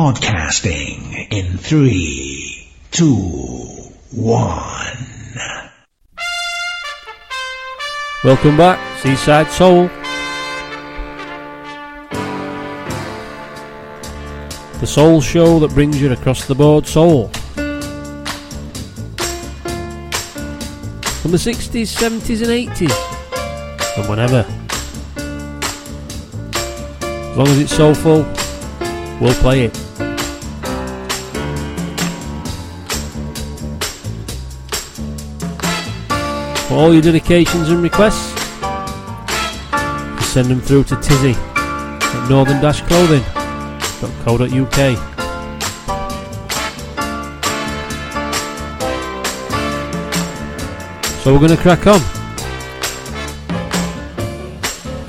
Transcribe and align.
podcasting 0.00 1.30
in 1.30 1.58
three, 1.58 2.66
two, 2.90 3.16
one. 4.12 4.96
Welcome 8.24 8.56
back, 8.56 8.78
Eastside 9.02 9.50
Soul. 9.50 9.90
The 14.80 14.86
soul 14.86 15.20
show 15.20 15.58
that 15.58 15.74
brings 15.74 16.00
you 16.00 16.10
across 16.10 16.46
the 16.46 16.54
board 16.54 16.86
soul. 16.86 17.28
From 21.20 21.30
the 21.30 21.36
60s, 21.36 21.92
70s, 21.92 22.40
and 22.40 22.70
80s, 22.70 23.98
and 23.98 24.08
whenever. 24.08 24.46
As 27.02 27.36
long 27.36 27.48
as 27.48 27.58
it's 27.58 27.76
soulful, 27.76 28.24
we'll 29.20 29.34
play 29.42 29.66
it. 29.66 29.89
for 36.70 36.76
all 36.76 36.92
your 36.92 37.02
dedications 37.02 37.68
and 37.68 37.82
requests. 37.82 38.32
Send 40.26 40.46
them 40.46 40.60
through 40.60 40.84
to 40.84 40.94
Tizzy 41.00 41.34
at 41.34 42.28
northern-clothing.co.uk. 42.30 44.96
So 51.24 51.32
we're 51.32 51.40
going 51.40 51.50
to 51.50 51.56
crack 51.56 51.88
on. 51.88 52.00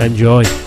Enjoy. 0.04 0.61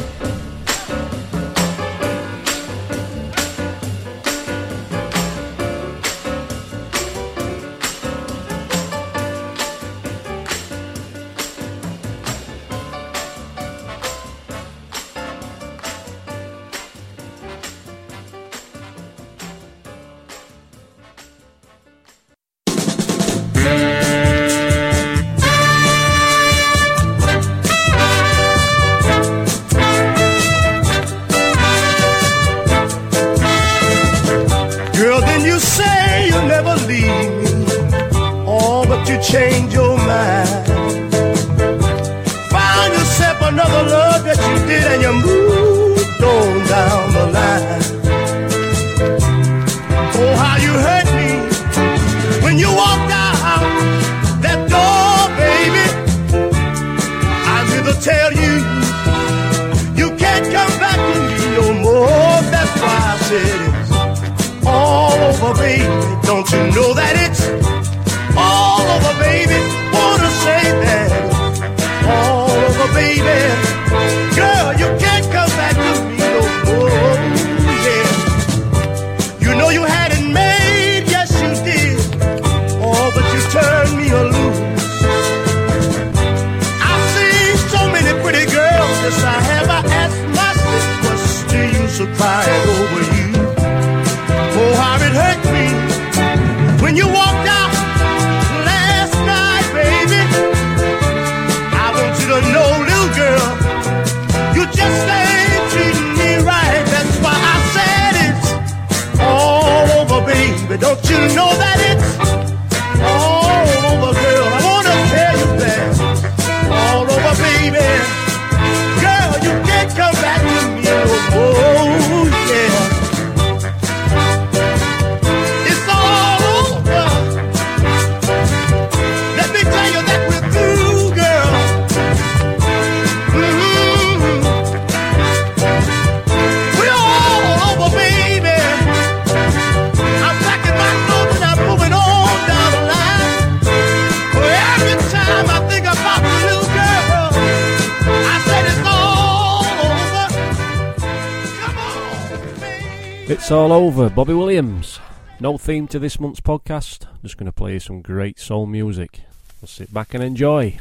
over, 153.84 154.08
Bobby 154.08 154.32
Williams. 154.32 154.98
No 155.40 155.58
theme 155.58 155.86
to 155.88 155.98
this 155.98 156.18
month's 156.18 156.40
podcast. 156.40 157.06
Just 157.22 157.36
going 157.36 157.44
to 157.44 157.52
play 157.52 157.78
some 157.78 158.00
great 158.00 158.38
soul 158.38 158.64
music. 158.64 159.20
Sit 159.66 159.92
back 159.92 160.14
and 160.14 160.24
enjoy. 160.24 160.80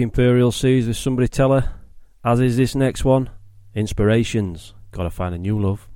Imperial 0.00 0.52
Seas, 0.52 0.86
Does 0.86 0.98
somebody 0.98 1.28
tell 1.28 1.52
her? 1.52 1.72
As 2.24 2.40
is 2.40 2.56
this 2.56 2.74
next 2.74 3.04
one 3.04 3.30
Inspirations. 3.74 4.74
Gotta 4.90 5.10
find 5.10 5.34
a 5.34 5.38
new 5.38 5.60
love. 5.60 5.87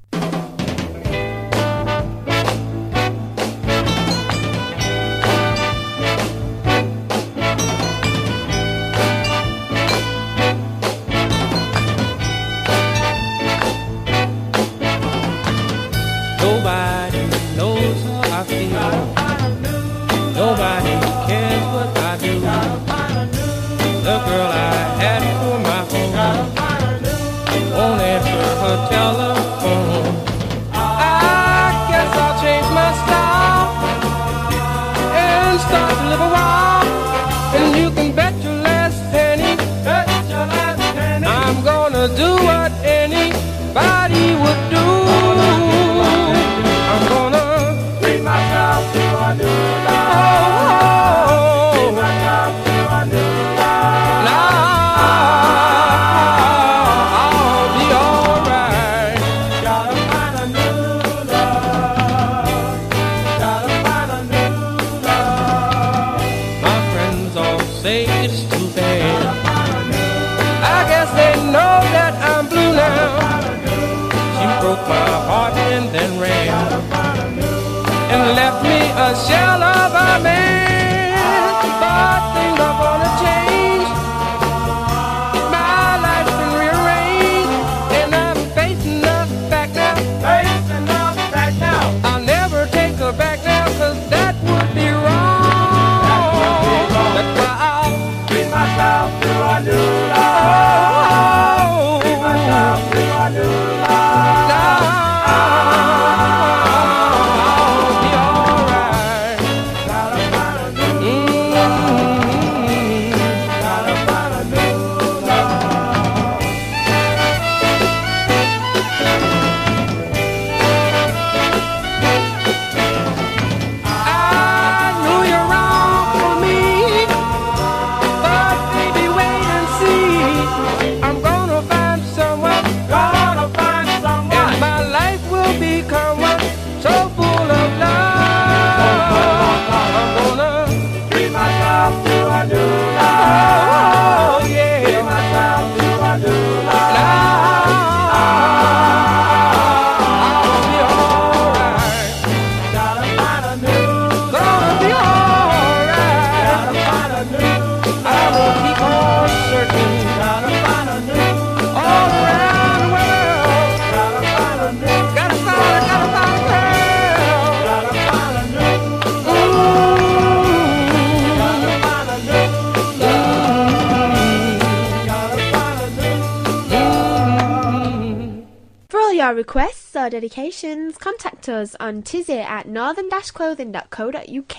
dedications, 180.12 180.99
contact 180.99 181.49
us 181.49 181.75
on 181.81 182.02
tizzy 182.02 182.38
at 182.38 182.69
northern-clothing.co.uk. 182.69 184.59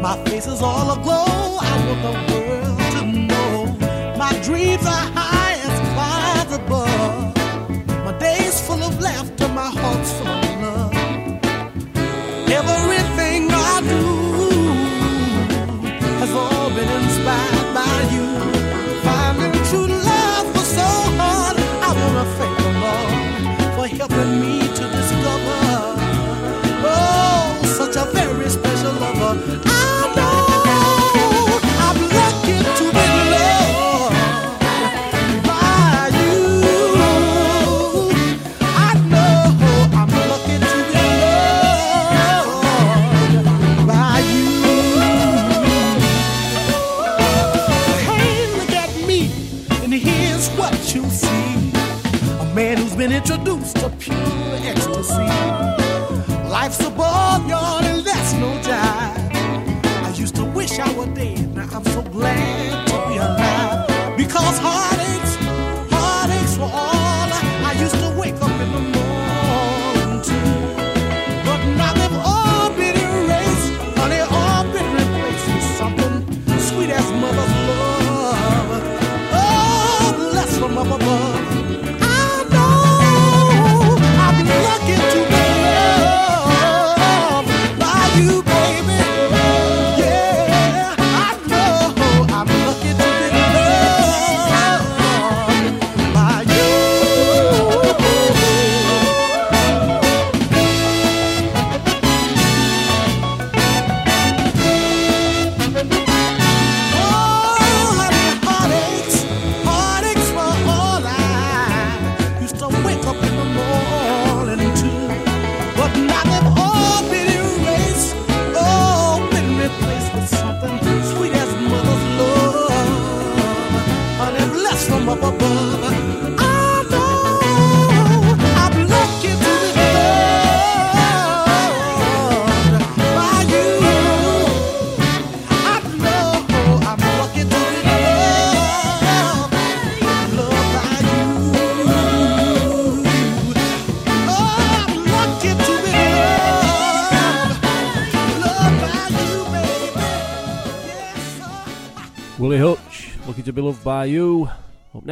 My 0.00 0.16
face 0.24 0.46
is 0.46 0.62
all 0.62 0.90
aglow. 0.92 1.58
I 1.60 1.74
want 1.86 2.02
the 2.02 2.12
world 2.32 2.78
to 2.96 3.02
know 3.28 3.66
my 4.16 4.32
dreams 4.42 4.86
are. 4.86 5.11
Never 12.52 12.91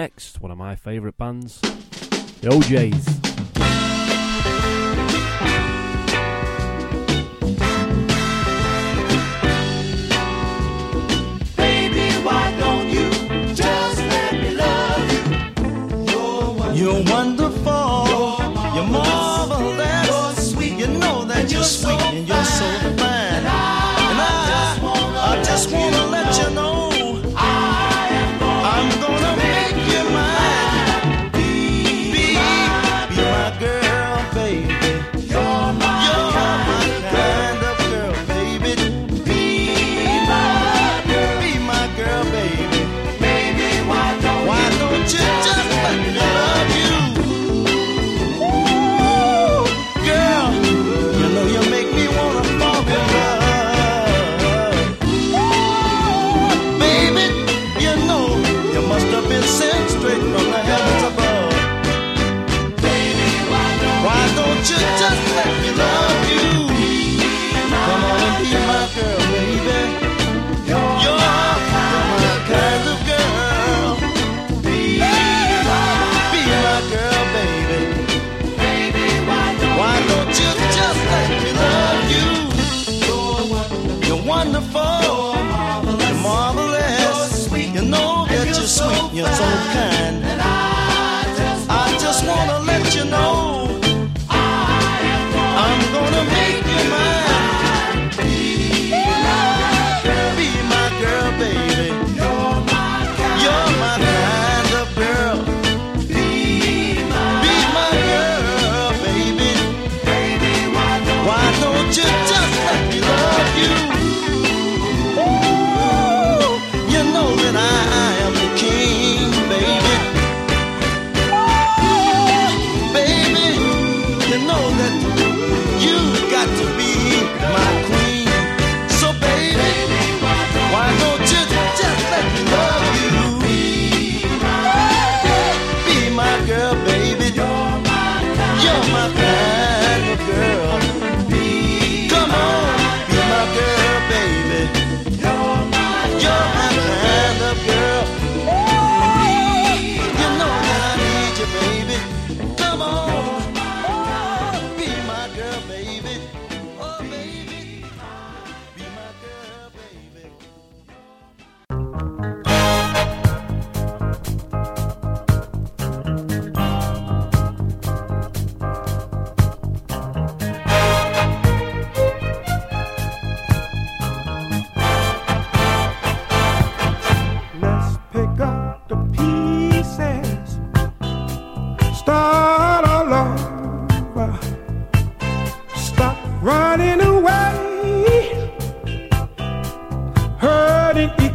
next, 0.00 0.40
one 0.40 0.50
of 0.50 0.56
my 0.56 0.74
favourite 0.74 1.18
bands, 1.18 1.60
the 2.40 2.50
O'Jays. 2.50 3.19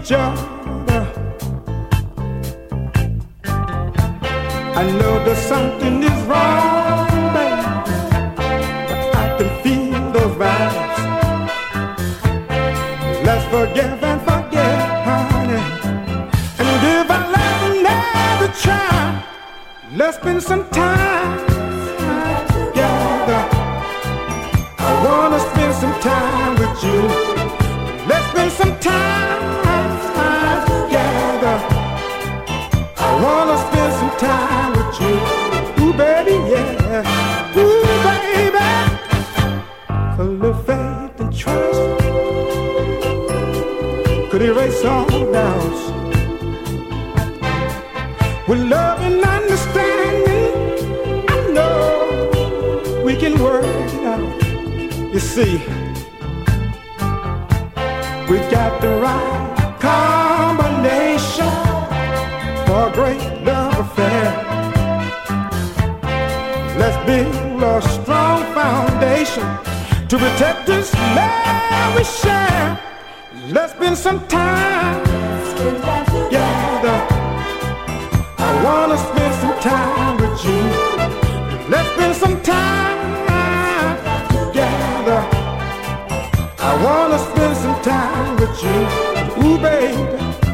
I 0.07 0.17
know 4.99 5.23
that 5.25 5.37
something 5.49 6.03
is 6.03 6.21
wrong, 6.27 7.07
baby. 7.33 7.65
I 9.15 9.35
can 9.37 9.49
feel 9.63 10.11
those 10.11 10.35
vibes. 10.37 10.97
Let's 13.25 13.45
forgive 13.45 14.03
and 14.03 14.21
forget, 14.21 14.77
honey. 15.05 15.63
And 16.59 16.83
if 16.93 17.09
our 17.09 17.25
love 17.31 17.63
never 17.81 18.49
try. 18.61 19.25
Let's 19.95 20.17
spend 20.17 20.43
some 20.43 20.69
time. 20.69 21.44
you. 34.99 35.13
Ooh, 35.84 35.93
baby, 35.93 36.36
yeah. 36.51 37.58
Ooh, 37.58 37.84
baby. 38.08 38.67
Full 40.15 40.45
of 40.45 40.58
faith 40.65 41.19
and 41.19 41.31
trust. 41.36 41.81
Could 44.31 44.41
erase 44.41 44.84
all 44.86 45.08
doubts. 45.31 45.81
With 48.47 48.60
love 48.60 48.99
and 49.01 49.23
understanding, 49.23 50.45
I 51.29 51.31
know 51.55 53.03
we 53.03 53.15
can 53.15 53.41
work 53.41 53.65
it 53.65 54.05
out. 54.05 55.13
You 55.13 55.19
see. 55.19 55.85
nation 69.25 69.57
to 70.07 70.17
protect 70.17 70.67
this 70.67 70.93
land 70.93 71.95
we 71.95 72.03
share. 72.03 72.79
Let's 73.47 73.73
spend 73.73 73.97
some 73.97 74.19
time 74.27 75.03
together. 76.11 76.97
I 78.47 78.49
wanna 78.65 78.97
spend 78.97 79.33
some 79.41 79.59
time 79.59 80.17
with 80.21 80.38
you. 80.45 80.61
Let's 81.71 81.89
spend 81.95 82.15
some 82.23 82.38
time 82.41 83.97
together. 84.35 85.19
I 86.69 86.71
wanna 86.85 87.19
spend 87.29 87.57
some 87.57 87.81
time 87.81 88.35
with 88.39 88.55
you, 88.63 88.77
ooh 89.43 89.57
baby. 89.57 90.44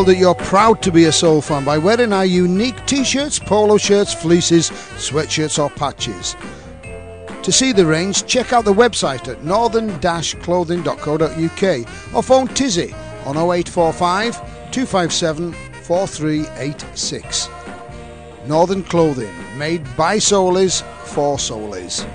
That 0.00 0.16
you're 0.16 0.34
proud 0.34 0.80
to 0.82 0.90
be 0.90 1.04
a 1.04 1.12
soul 1.12 1.42
fan 1.42 1.62
by 1.62 1.76
wearing 1.76 2.14
our 2.14 2.24
unique 2.24 2.86
t-shirts, 2.86 3.38
polo 3.38 3.76
shirts, 3.76 4.14
fleeces, 4.14 4.70
sweatshirts 4.70 5.62
or 5.62 5.68
patches. 5.68 6.36
To 7.42 7.52
see 7.52 7.72
the 7.72 7.84
range, 7.84 8.24
check 8.26 8.54
out 8.54 8.64
the 8.64 8.72
website 8.72 9.28
at 9.28 9.44
northern-clothing.co.uk 9.44 12.14
or 12.14 12.22
phone 12.22 12.48
Tizzy 12.48 12.94
on 13.26 13.36
0845 13.36 14.36
257 14.72 15.52
4386. 15.52 17.48
Northern 18.46 18.82
Clothing, 18.82 19.34
made 19.58 19.84
by 19.96 20.16
Soulies 20.16 20.82
for 21.04 21.36
Soulies. 21.36 22.06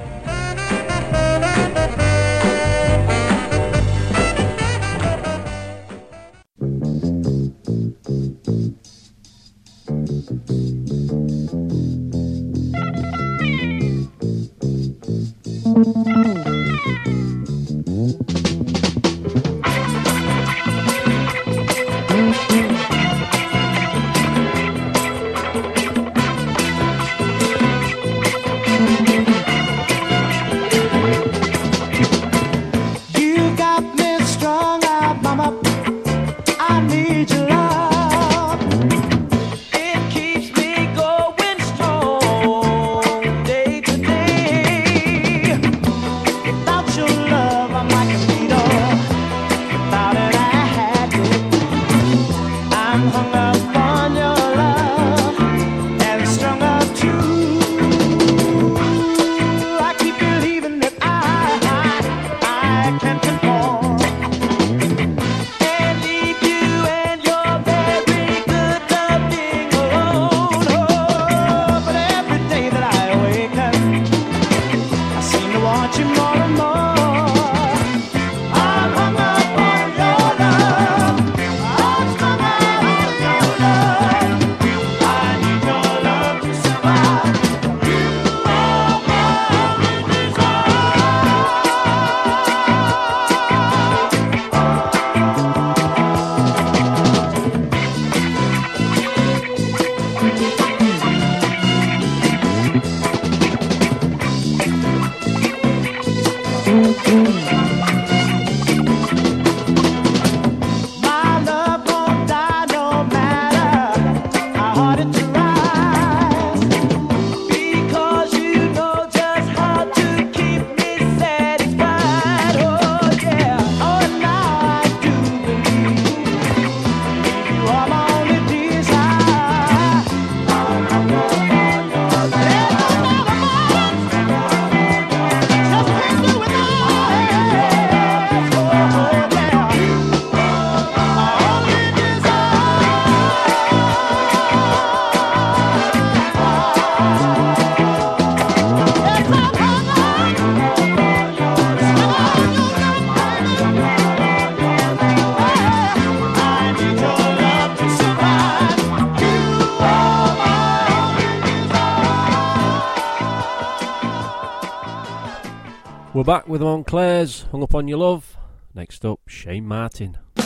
We're 166.16 166.24
back 166.24 166.48
with 166.48 166.62
Montclair's 166.62 167.42
Hung 167.52 167.62
Up 167.62 167.76
On 167.76 167.90
Your 167.90 167.98
Love. 167.98 168.38
Next 168.74 169.04
up, 169.04 169.20
Shane 169.28 169.68
Martin. 169.68 170.18
I 170.38 170.46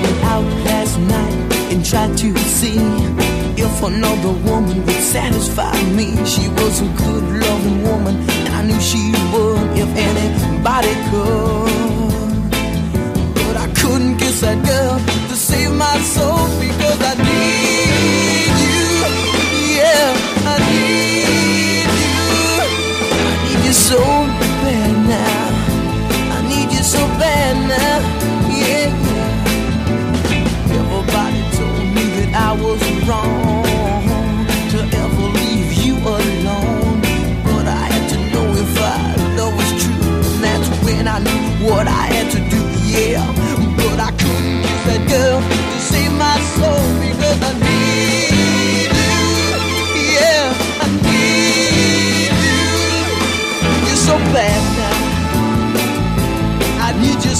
went 0.00 0.22
out 0.22 0.44
last 0.66 0.98
night 1.00 1.72
and 1.72 1.84
tried 1.84 2.16
to 2.18 2.38
see 2.38 2.78
if 3.60 3.82
another 3.82 4.34
woman 4.48 4.86
would 4.86 5.02
satisfy 5.02 5.74
me. 5.90 6.14
She 6.24 6.46
was 6.50 6.80
a 6.80 6.86
good 6.96 7.24
loving 7.42 7.82
woman, 7.82 8.14
and 8.20 8.54
I 8.54 8.62
knew 8.66 8.80
she 8.80 9.10
would 9.32 9.78
if 9.82 9.90
anybody 9.96 10.94
could. 11.10 12.50
But 13.34 13.56
I 13.56 13.66
couldn't 13.74 14.18
kiss 14.18 14.40
that 14.42 14.64
girl 14.64 15.00
to 15.28 15.34
save 15.34 15.72
my 15.72 15.98
soul 16.02 16.46
because 16.60 17.02
I 17.02 17.14
need 17.24 17.69
so 23.90 23.98
bad 23.98 24.94
now. 25.08 26.36
I 26.36 26.38
need 26.48 26.70
you 26.70 26.84
so 26.84 27.02
bad 27.18 27.54
now. 27.74 27.98
Yeah. 28.58 28.86
Everybody 30.78 31.42
told 31.58 31.86
me 31.96 32.04
that 32.16 32.30
I 32.48 32.52
was 32.64 32.80
wrong 33.06 34.46
to 34.72 34.78
ever 35.02 35.26
leave 35.38 35.72
you 35.84 35.96
alone. 35.98 37.00
But 37.42 37.66
I 37.66 37.86
had 37.94 38.06
to 38.12 38.18
know 38.32 38.46
if 38.62 38.70
true. 39.82 40.20
And 40.28 40.44
that's 40.44 40.68
when 40.84 41.08
I 41.08 41.18
knew 41.18 41.66
what 41.66 41.88
I 41.88 42.04
had 42.14 42.30
to 42.30 42.38
do, 42.38 42.49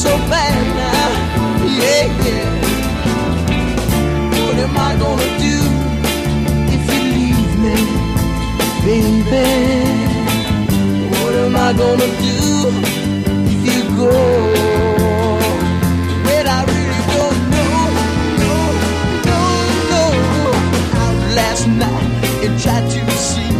so 0.00 0.16
bad 0.32 0.56
now. 0.80 1.10
Yeah, 1.78 2.06
yeah. 2.24 2.48
What 4.32 4.56
am 4.64 4.76
I 4.88 4.96
gonna 4.96 5.30
do 5.46 5.56
if 6.74 6.82
you 6.92 7.02
leave 7.16 7.52
me, 7.64 7.76
baby? 8.86 9.48
What 11.12 11.34
am 11.44 11.54
I 11.54 11.70
gonna 11.82 12.10
do 12.28 12.38
if 13.52 13.60
you 13.68 13.80
go? 14.00 14.14
Well, 16.24 16.46
I 16.48 16.60
really 16.72 17.02
don't 17.12 17.40
know. 17.52 17.76
No, 18.40 18.56
no, 19.28 19.42
no. 19.92 20.02
Out 21.02 21.18
last 21.40 21.64
night 21.82 22.08
and 22.44 22.54
tried 22.58 22.86
to 22.88 23.00
see 23.28 23.52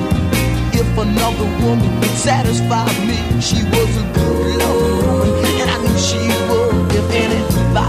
if 0.80 0.88
another 0.96 1.48
woman 1.62 1.90
would 2.00 2.16
satisfy 2.28 2.88
me. 3.04 3.18
She 3.42 3.62
was 3.64 3.96
a 3.98 4.04
good. 4.14 4.29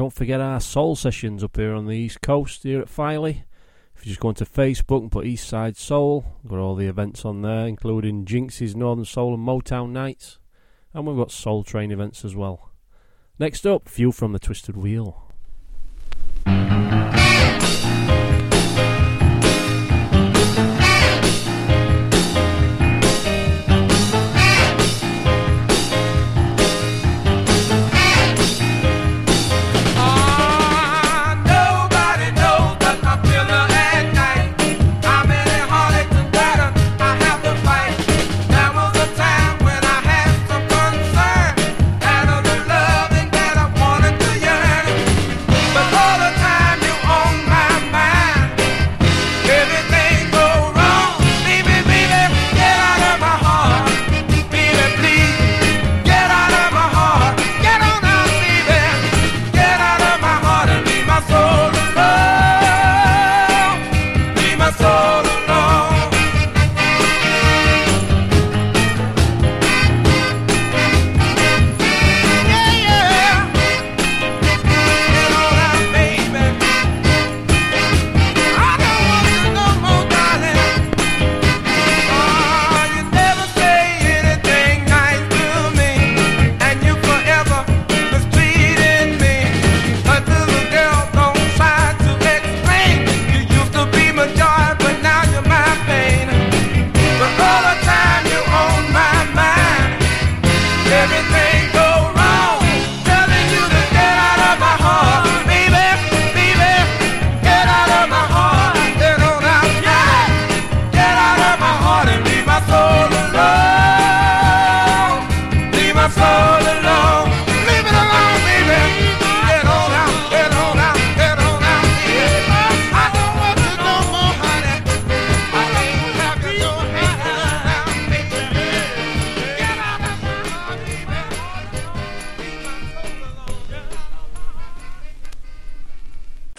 Don't 0.00 0.14
forget 0.14 0.40
our 0.40 0.60
soul 0.60 0.96
sessions 0.96 1.44
up 1.44 1.58
here 1.58 1.74
on 1.74 1.84
the 1.84 1.94
East 1.94 2.22
Coast 2.22 2.62
here 2.62 2.80
at 2.80 2.88
Filey. 2.88 3.44
If 3.94 4.06
you 4.06 4.12
just 4.12 4.20
go 4.20 4.28
onto 4.28 4.46
Facebook 4.46 5.02
and 5.02 5.12
put 5.12 5.26
East 5.26 5.46
Side 5.46 5.76
Soul, 5.76 6.24
got 6.48 6.58
all 6.58 6.74
the 6.74 6.86
events 6.86 7.26
on 7.26 7.42
there, 7.42 7.66
including 7.66 8.24
Jinx's 8.24 8.74
Northern 8.74 9.04
Soul 9.04 9.34
and 9.34 9.46
Motown 9.46 9.90
Nights. 9.90 10.38
And 10.94 11.06
we've 11.06 11.18
got 11.18 11.30
Soul 11.30 11.64
Train 11.64 11.92
events 11.92 12.24
as 12.24 12.34
well. 12.34 12.70
Next 13.38 13.66
up, 13.66 13.90
View 13.90 14.10
from 14.10 14.32
the 14.32 14.38
Twisted 14.38 14.74
Wheel. 14.74 15.29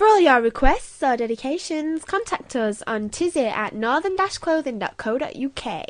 For 0.02 0.08
all 0.08 0.20
your 0.20 0.42
requests 0.42 1.04
or 1.04 1.16
dedications, 1.16 2.04
contact 2.06 2.56
us 2.56 2.82
on 2.88 3.10
tizzy 3.10 3.46
at 3.46 3.76
northern-clothing.co.uk. 3.76 5.86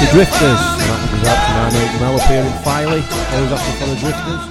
the 0.00 0.06
Drifters. 0.12 0.40
That 0.40 1.08
was 1.12 1.28
out 1.28 1.70
to 1.70 1.76
98 1.76 2.00
Mel 2.00 2.16
appearing 2.16 2.52
Filey. 2.64 3.02
Always 3.36 3.52
after 3.52 3.72
for 3.78 3.86
the 3.86 3.96
Drifters. 4.00 4.46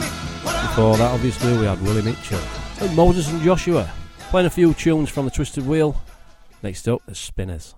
Before 0.69 0.97
that, 0.97 1.11
obviously, 1.11 1.57
we 1.57 1.65
had 1.65 1.81
Willie 1.81 2.03
Mitchell 2.03 2.39
and 2.81 2.95
Moses 2.95 3.29
and 3.29 3.41
Joshua 3.41 3.91
playing 4.29 4.45
a 4.47 4.51
few 4.51 4.73
tunes 4.75 5.09
from 5.09 5.25
the 5.25 5.31
Twisted 5.31 5.65
Wheel. 5.65 5.99
Next 6.61 6.87
up, 6.87 7.01
the 7.07 7.15
Spinners. 7.15 7.73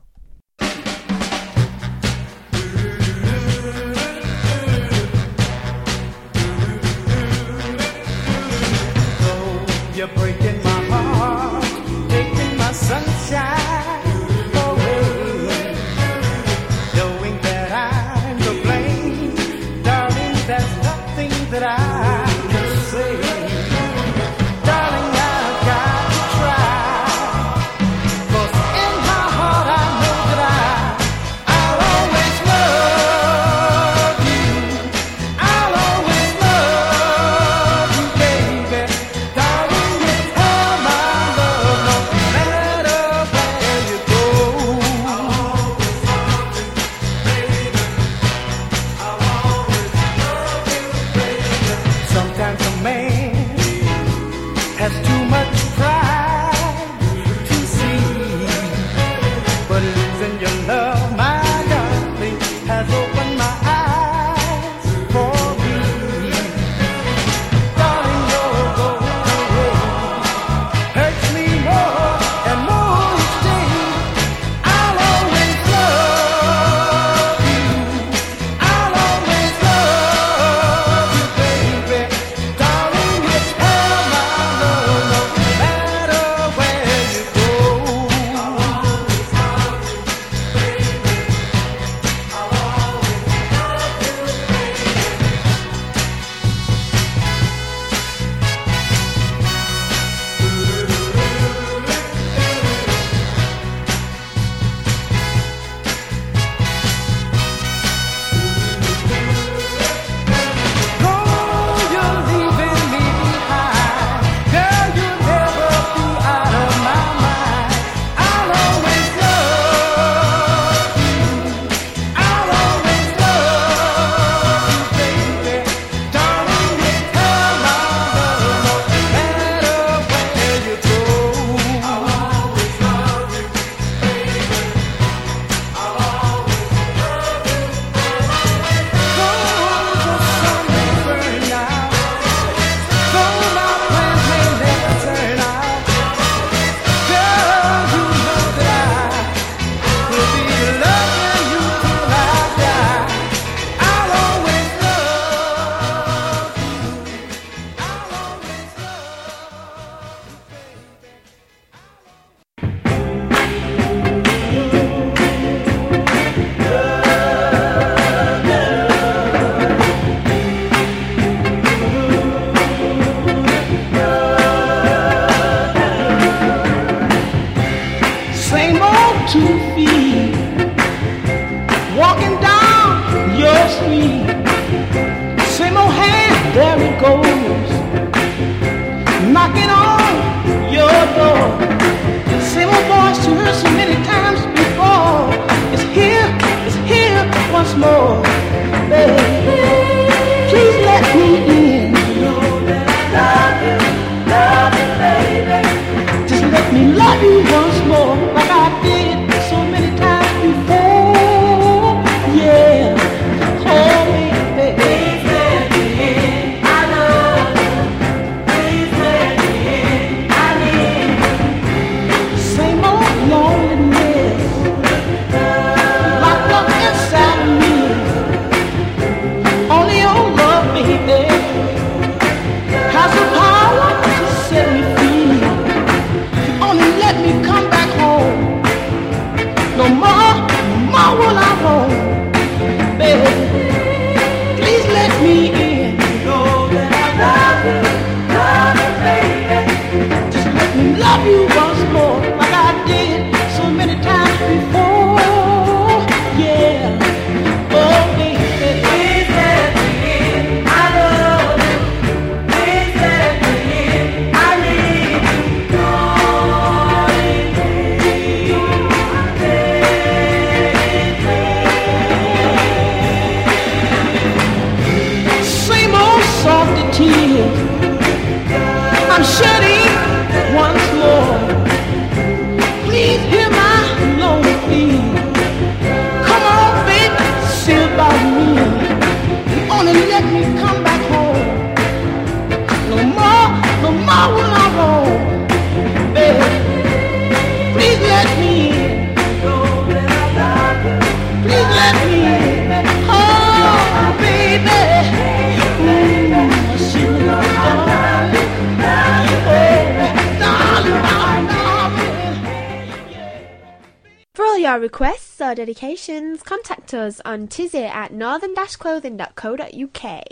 Dedications, 315.71 316.43
contact 316.43 316.93
us 316.93 317.21
on 317.23 317.47
tizzy 317.47 317.85
at 317.85 318.11
northern-clothing.co.uk. 318.11 320.23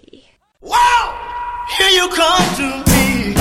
Wow! 0.62 1.16
Here 1.78 1.90
you 1.90 2.10
come 2.10 2.56
to 2.58 2.84
me 2.92 3.34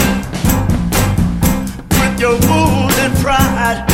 with 1.91 2.21
your 2.21 2.39
wounds 2.47 2.97
and 2.99 3.17
pride. 3.19 3.85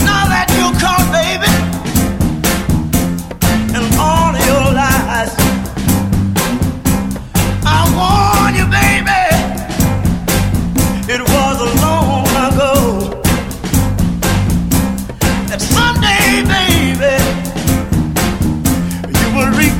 Now 0.00 0.26
that 0.32 0.48
you're 0.58 0.74
caught, 0.82 1.06
baby, 1.14 1.52
and 3.76 3.86
all 3.94 4.34
your 4.50 4.66
lies, 4.74 5.30
I 7.64 7.86
warn 7.94 8.54
you, 8.58 8.66
baby, 8.66 8.91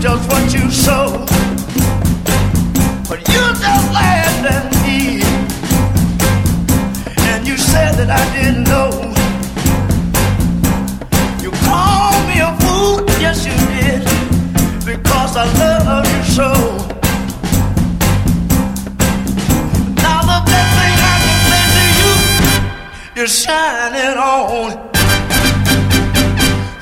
just 0.02 0.28
what 0.28 0.52
you 0.52 0.68
sow. 0.68 1.24
But 3.08 3.20
you 3.28 3.42
just 3.62 3.86
laughed 3.94 4.44
at 4.50 4.66
me. 4.82 5.22
And 7.30 7.46
you 7.46 7.56
said 7.56 7.92
that 7.98 8.10
I 8.10 8.24
didn't 8.34 8.64
know. 8.64 8.90
You 11.40 11.52
called 11.66 12.22
me 12.26 12.40
a 12.42 12.50
fool, 12.62 13.06
yes 13.22 13.46
you 13.46 13.54
did. 13.78 14.02
Because 14.84 15.36
I 15.36 15.44
love 15.62 16.04
you 16.12 16.22
so. 16.34 16.50
Now 20.02 20.20
the 20.32 20.40
best 20.50 20.70
thing 20.78 20.96
I 21.10 21.16
can 21.22 21.38
say 21.48 21.64
to 21.76 21.84
you 22.00 22.12
You're 23.14 23.34
shining 23.42 24.18
on. 24.18 24.68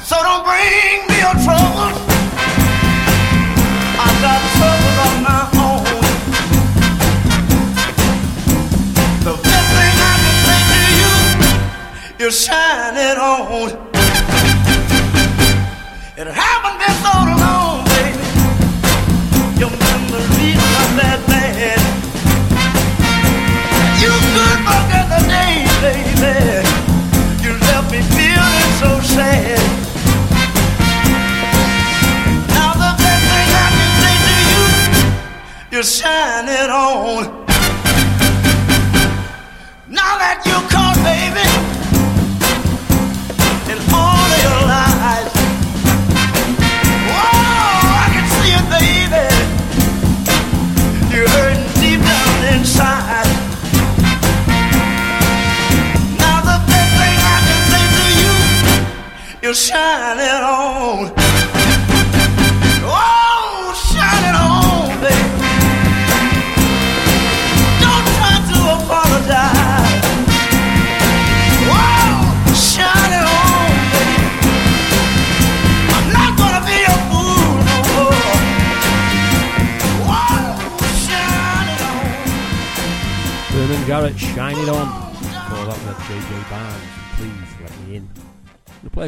So 0.09 0.17
don't 0.17 0.43
bring 0.43 1.07
me 1.07 1.17
your 1.21 1.37
trouble 1.45 2.00
shining 12.31 13.19
on. 13.19 13.71
It 16.17 16.27
haven't 16.27 16.79
so 17.03 17.15
long, 17.43 17.60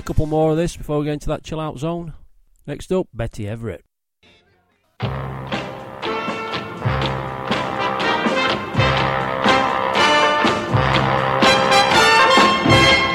a 0.02 0.04
couple 0.04 0.26
more 0.26 0.50
of 0.50 0.56
this 0.56 0.76
before 0.76 0.98
we 0.98 1.04
get 1.04 1.12
into 1.12 1.28
that 1.28 1.44
chill 1.44 1.60
out 1.60 1.78
zone. 1.78 2.12
Next 2.66 2.90
up, 2.90 3.06
Betty 3.14 3.46
Everett. 3.46 3.84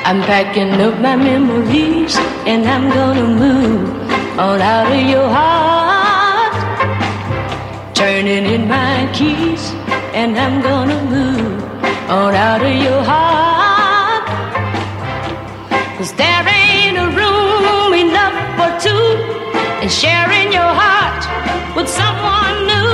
I'm 0.06 0.22
packing 0.24 0.80
up 0.80 0.98
my 1.02 1.18
memories 1.18 2.16
and 2.48 2.66
I'm 2.66 2.90
gonna 2.90 3.28
move 3.28 3.90
on 4.40 4.62
out 4.62 4.90
of 4.90 5.10
your 5.10 5.28
heart. 5.28 6.54
Turning 7.94 8.46
in 8.46 8.70
my 8.70 9.12
keys 9.14 9.72
and 10.14 10.40
I'm 10.40 10.62
gonna 10.62 11.04
move 11.04 11.64
on 12.10 12.34
out 12.34 12.64
of 12.64 12.76
your 12.76 13.04
heart. 13.04 13.58
Cause 15.98 16.14
two 18.80 19.06
and 19.82 19.92
sharing 19.92 20.52
your 20.54 20.72
heart 20.82 21.22
with 21.76 21.90
someone 21.90 22.56
new 22.70 22.92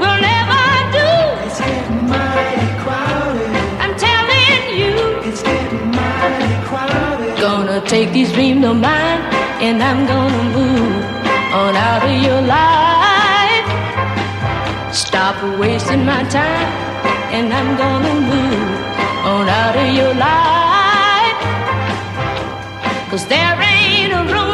will 0.00 0.18
never 0.18 0.64
do. 0.98 1.10
It's 1.46 1.60
getting 1.60 2.08
mighty 2.08 2.68
crowded. 2.82 3.50
I'm 3.82 3.94
telling 3.96 4.62
you. 4.80 4.94
It's 5.28 5.42
getting 5.42 5.90
mighty 5.90 6.54
crowded. 6.66 7.38
Gonna 7.38 7.80
take 7.86 8.12
these 8.12 8.32
dreams 8.32 8.64
of 8.64 8.76
mine 8.76 9.20
and 9.66 9.82
I'm 9.82 10.06
gonna 10.06 10.44
move 10.58 11.04
on 11.62 11.76
out 11.76 12.02
of 12.10 12.16
your 12.26 12.42
life. 12.42 13.66
Stop 14.92 15.36
wasting 15.60 16.04
my 16.04 16.22
time 16.24 16.68
and 17.36 17.52
I'm 17.52 17.76
gonna 17.76 18.14
move 18.32 18.78
on 19.32 19.48
out 19.48 19.76
of 19.76 19.94
your 19.94 20.14
life. 20.14 21.38
Cause 23.10 23.26
there 23.28 23.56
ain't 23.62 24.12
a 24.12 24.24
room 24.32 24.34
enough 24.34 24.34
for 24.34 24.42
three 24.42 24.53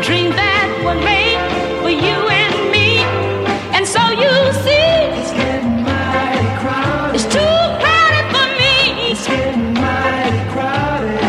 and 0.00 0.06
dreams 0.06 0.34
that 0.34 0.68
were 0.84 1.00
made 1.04 1.36
for 1.82 1.90
you 1.90 2.16
and 2.42 2.56
me. 2.72 3.04
And 3.76 3.86
so 3.86 4.00
you 4.08 4.32
see, 4.64 4.88
it's 5.20 5.32
getting 5.32 5.82
mighty 5.84 6.48
crowded. 6.60 7.14
It's 7.16 7.28
too 7.28 7.56
crowded 7.80 8.26
for 8.32 8.46
me. 8.60 8.74
It's 9.12 9.26
getting 9.26 9.74
mighty 9.74 10.40
crowded. 10.52 11.20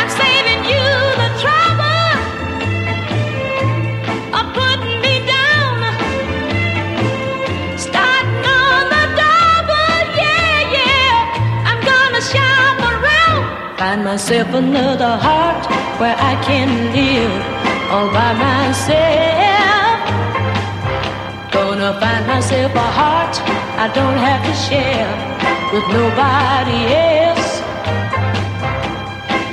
I'm 0.00 0.10
saving 0.20 0.62
you 0.72 0.86
the 1.22 1.30
trouble 1.40 2.12
of 4.36 4.44
putting 4.58 4.96
me 5.00 5.14
down. 5.24 5.76
Starting 7.80 8.44
on 8.60 8.82
the 8.94 9.04
double, 9.20 9.96
yeah, 10.20 10.76
yeah. 10.76 11.68
I'm 11.68 11.80
gonna 11.80 12.22
shop 12.32 12.76
around. 12.92 13.42
Find 13.78 14.04
myself 14.04 14.48
another 14.52 15.16
heart 15.16 15.79
where 16.00 16.16
I 16.16 16.34
can 16.42 16.68
live 16.96 17.34
all 17.92 18.08
by 18.08 18.32
myself. 18.46 19.98
Gonna 21.52 21.92
find 22.00 22.26
myself 22.26 22.74
a 22.74 22.88
heart 22.98 23.36
I 23.84 23.86
don't 23.98 24.18
have 24.28 24.42
to 24.48 24.54
share 24.66 25.10
with 25.72 25.86
nobody 25.98 26.80
else. 27.12 27.60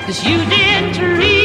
Cause 0.06 0.24
you 0.24 0.38
didn't 0.45 0.93
treat 0.95 1.37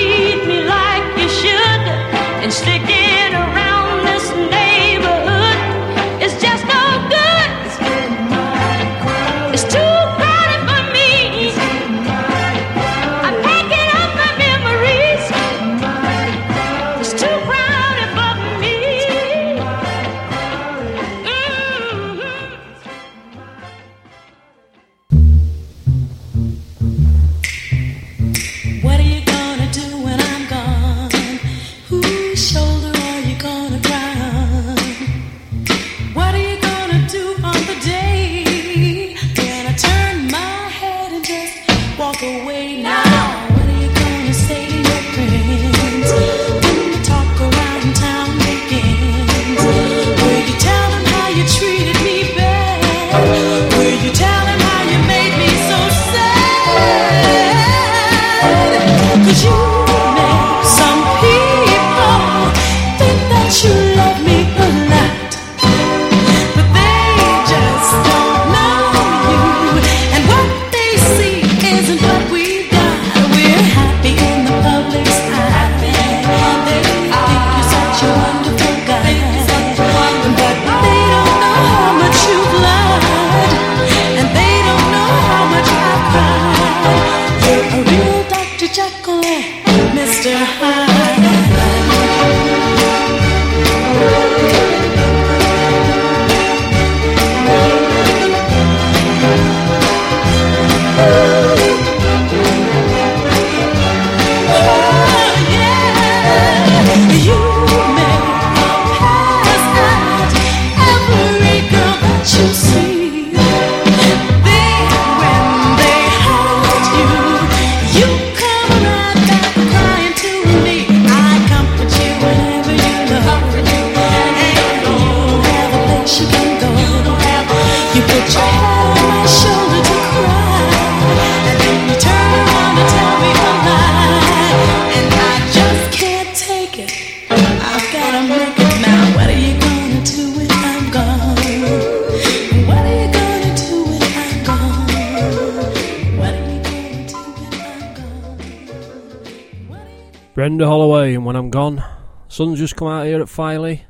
Brenda 150.52 150.66
Holloway, 150.66 151.14
and 151.14 151.24
when 151.24 151.34
I'm 151.34 151.48
gone, 151.48 151.82
sun's 152.28 152.58
just 152.58 152.76
come 152.76 152.86
out 152.86 153.06
here 153.06 153.22
at 153.22 153.30
Filey. 153.30 153.86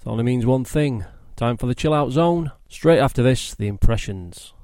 It 0.00 0.06
only 0.06 0.24
means 0.24 0.46
one 0.46 0.64
thing 0.64 1.04
time 1.36 1.58
for 1.58 1.66
the 1.66 1.74
chill 1.74 1.92
out 1.92 2.10
zone. 2.10 2.52
Straight 2.70 3.00
after 3.00 3.22
this, 3.22 3.54
the 3.54 3.66
impressions. 3.66 4.54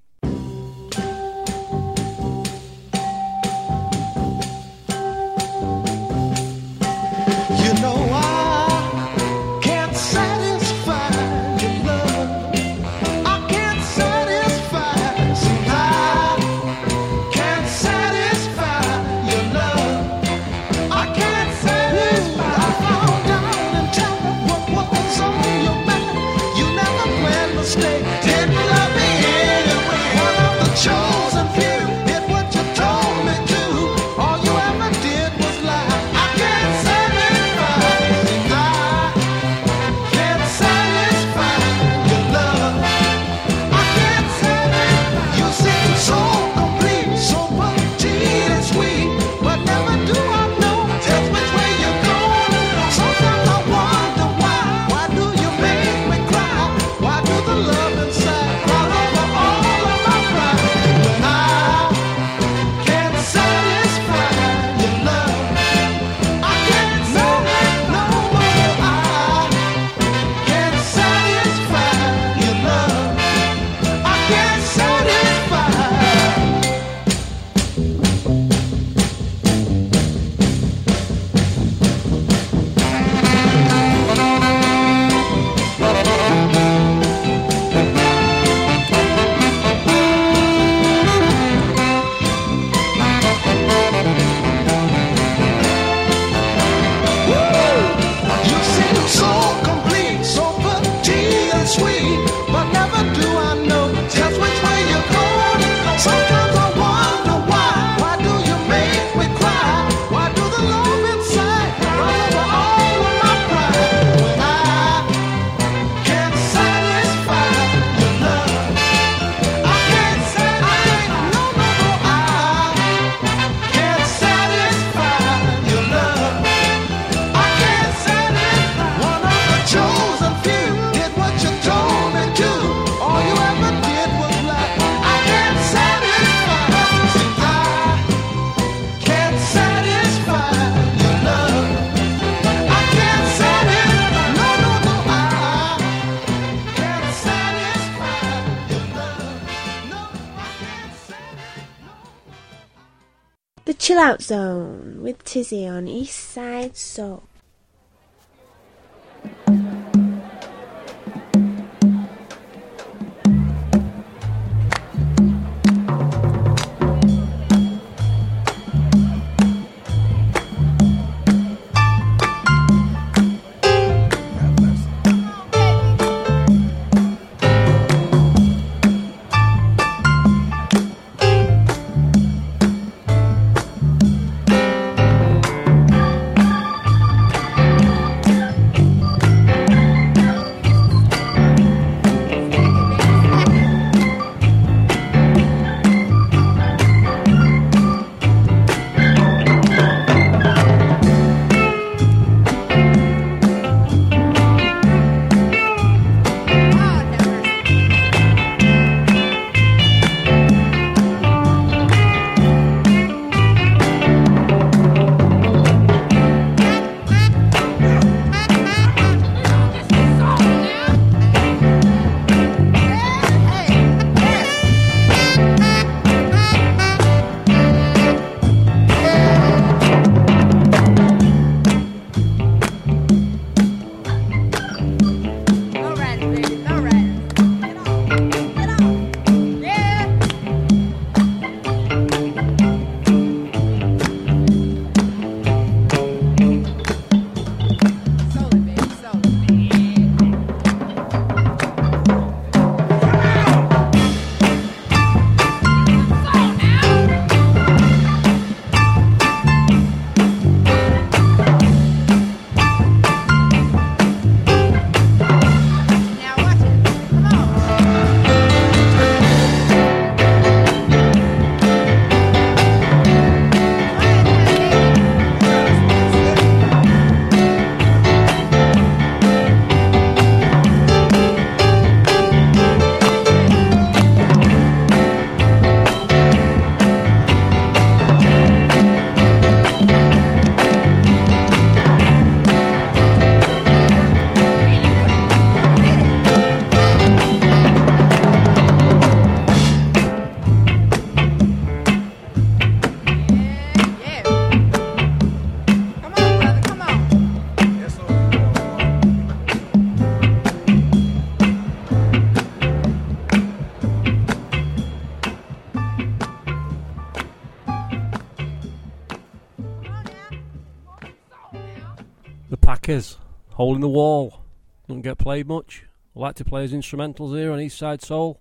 Hole 323.62 323.76
in 323.76 323.80
the 323.80 323.88
Wall. 323.88 324.40
Don't 324.88 325.02
get 325.02 325.18
played 325.18 325.46
much. 325.46 325.84
I 326.16 326.18
like 326.18 326.34
to 326.34 326.44
play 326.44 326.62
his 326.62 326.72
instrumentals 326.72 327.38
here 327.38 327.52
on 327.52 327.60
Eastside 327.60 328.02
Soul. 328.02 328.40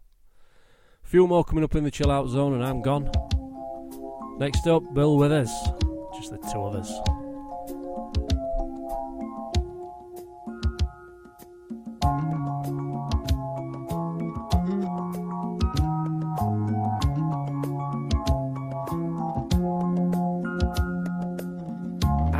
A 1.06 1.08
few 1.08 1.28
more 1.28 1.44
coming 1.44 1.64
up 1.64 1.76
in 1.76 1.84
the 1.84 1.92
chill 1.92 2.10
out 2.10 2.28
zone, 2.28 2.56
and 2.56 2.66
I'm 2.66 2.82
gone. 2.82 3.12
Next 4.40 4.66
up, 4.66 4.82
Bill 4.96 5.18
Withers. 5.18 5.52
Just 6.16 6.32
the 6.32 6.40
two 6.52 6.64
of 6.64 6.74
us. 6.74 7.11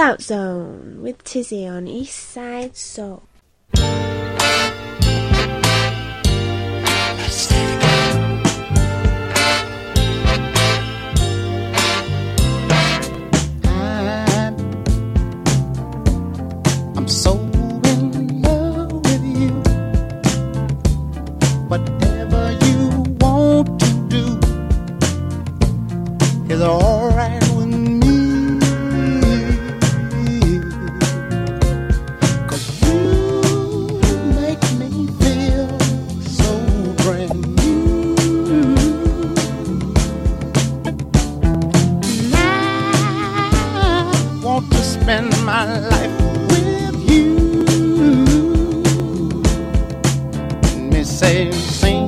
Chill 0.00 0.08
Out 0.08 0.22
Zone 0.22 1.02
with 1.02 1.22
Tizzy 1.24 1.66
on 1.66 1.84
Eastside 1.84 2.74
Soul. 2.74 3.29
sim 51.20 51.52
sing. 51.52 51.99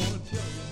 wanna 0.00 0.18
tell 0.30 0.40
you. 0.40 0.69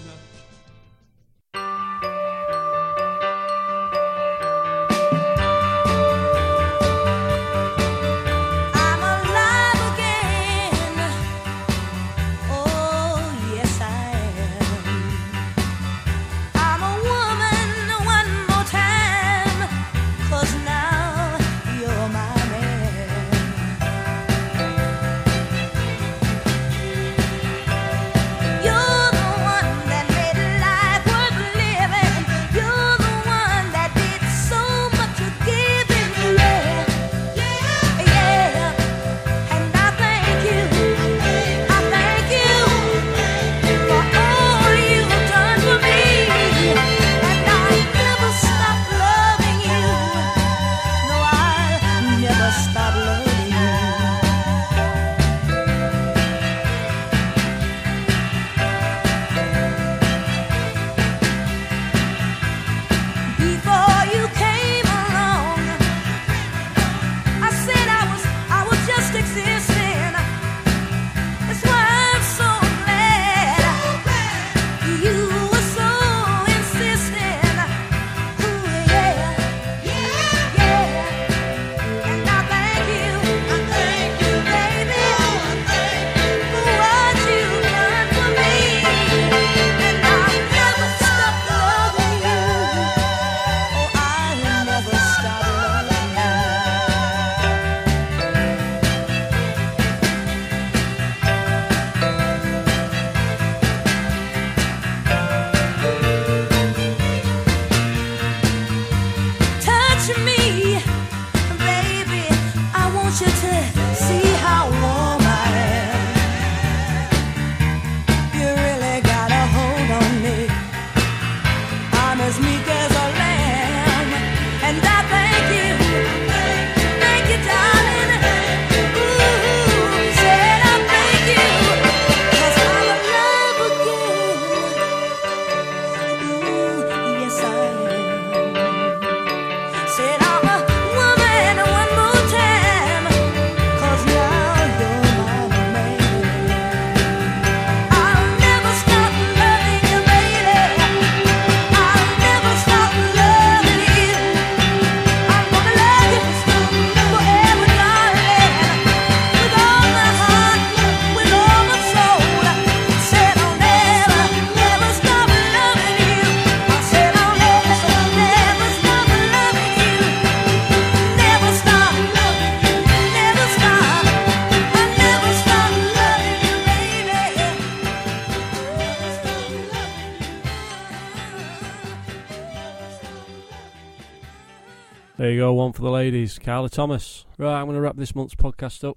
one 185.53 185.73
for 185.73 185.83
the 185.83 185.91
ladies, 185.91 186.39
Carla 186.39 186.69
Thomas. 186.69 187.27
Right, 187.37 187.59
I'm 187.59 187.67
going 187.67 187.77
to 187.77 187.81
wrap 187.81 187.97
this 187.97 188.15
month's 188.15 188.35
podcast 188.35 188.89
up. 188.89 188.97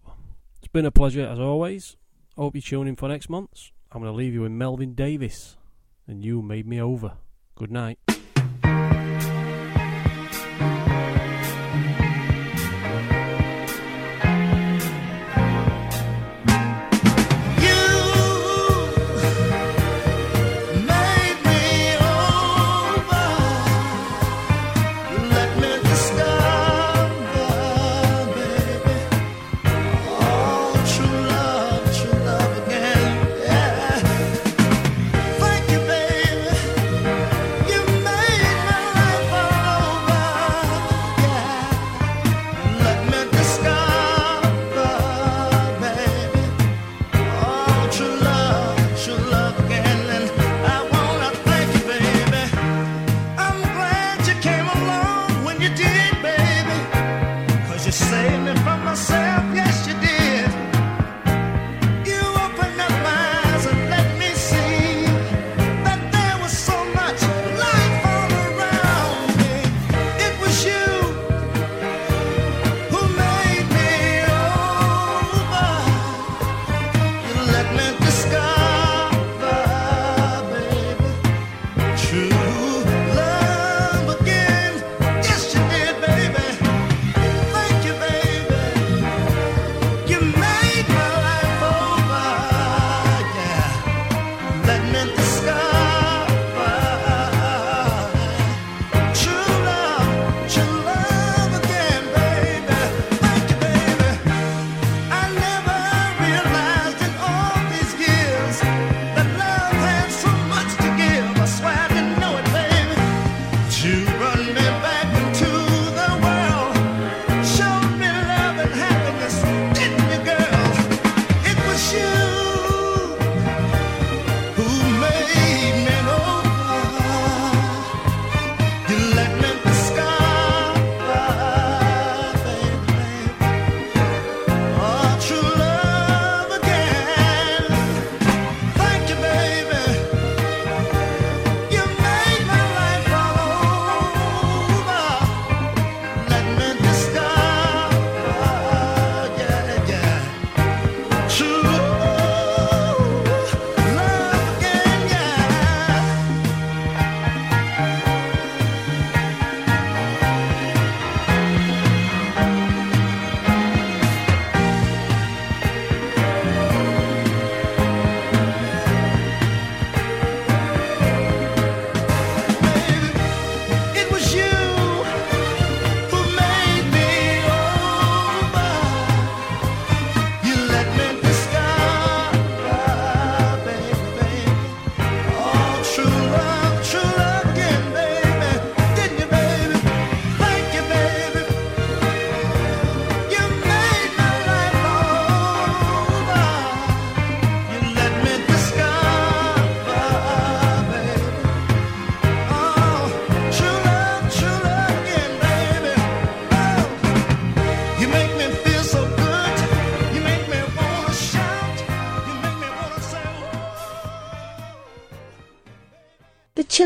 It's 0.59 0.67
been 0.67 0.85
a 0.85 0.91
pleasure 0.91 1.25
as 1.25 1.39
always. 1.39 1.97
Hope 2.37 2.55
you 2.55 2.61
tune 2.61 2.87
in 2.87 2.95
for 2.95 3.07
next 3.07 3.29
month's. 3.29 3.71
I'm 3.91 4.01
going 4.01 4.11
to 4.11 4.17
leave 4.17 4.33
you 4.33 4.41
with 4.41 4.51
Melvin 4.51 4.93
Davis, 4.93 5.57
and 6.07 6.23
you 6.23 6.41
made 6.41 6.67
me 6.67 6.81
over. 6.81 7.17
Good 7.55 7.71
night. 7.71 7.99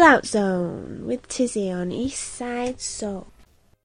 Chill 0.06 0.14
Out 0.14 0.26
Zone 0.28 1.02
with 1.08 1.28
Tizzy 1.28 1.72
on 1.72 1.90
Eastside 1.90 2.80
Soul. 2.80 3.26